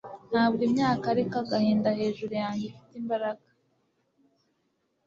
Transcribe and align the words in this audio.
Ntabwo 0.31 0.61
imyaka 0.69 1.05
ariko 1.13 1.33
agahinda 1.43 1.89
hejuru 1.99 2.33
yanjye 2.41 2.63
ifite 2.67 2.93
imbaraga 3.01 3.45